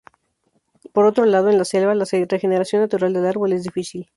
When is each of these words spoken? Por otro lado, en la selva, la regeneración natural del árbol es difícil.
Por 0.93 1.05
otro 1.05 1.25
lado, 1.25 1.49
en 1.51 1.59
la 1.59 1.63
selva, 1.63 1.93
la 1.93 2.05
regeneración 2.11 2.81
natural 2.81 3.13
del 3.13 3.27
árbol 3.27 3.53
es 3.53 3.61
difícil. 3.65 4.09